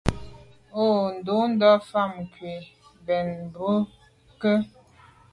O, 0.83 0.85
ndù 1.15 1.35
nda’ 1.51 1.69
fotmbwe 1.89 2.51
nke 2.53 2.53
mbèn 3.01 3.27
mbwe 3.43 3.73
ké. 4.41 4.53